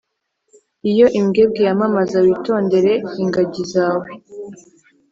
iyo 0.91 1.07
imbwebwe 1.19 1.61
yamamaza, 1.69 2.17
witondere 2.25 2.93
ingagi 3.21 3.63
zawe. 3.73 4.07